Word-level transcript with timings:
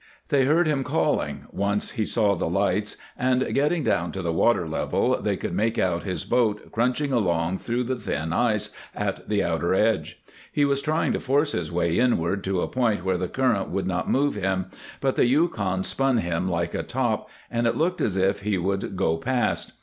They 0.29 0.45
heard 0.45 0.65
him 0.65 0.83
calling, 0.83 1.45
once 1.51 1.91
he 1.91 2.05
saw 2.05 2.33
the 2.33 2.49
lights, 2.49 2.97
and, 3.15 3.53
getting 3.53 3.83
down 3.83 4.11
to 4.13 4.23
the 4.23 4.33
water 4.33 4.67
level, 4.67 5.21
they 5.21 5.37
could 5.37 5.53
make 5.53 5.77
out 5.77 6.01
his 6.01 6.25
boat 6.25 6.71
crunching 6.71 7.13
along 7.13 7.59
through 7.59 7.83
the 7.83 7.95
thin 7.95 8.33
ice 8.33 8.71
at 8.95 9.29
the 9.29 9.43
outer 9.43 9.75
edge. 9.75 10.19
He 10.51 10.65
was 10.65 10.81
trying 10.81 11.13
to 11.13 11.19
force 11.19 11.51
his 11.51 11.71
way 11.71 11.99
inward 11.99 12.43
to 12.45 12.61
a 12.61 12.67
point 12.67 13.05
where 13.05 13.19
the 13.19 13.27
current 13.27 13.69
would 13.69 13.85
not 13.85 14.09
move 14.09 14.33
him, 14.33 14.71
but 15.01 15.17
the 15.17 15.27
Yukon 15.27 15.83
spun 15.83 16.17
him 16.17 16.49
like 16.49 16.73
a 16.73 16.81
top, 16.81 17.29
and 17.51 17.67
it 17.67 17.77
looked 17.77 18.01
as 18.01 18.17
if 18.17 18.39
he 18.41 18.57
would 18.57 18.95
go 18.97 19.17
past. 19.17 19.73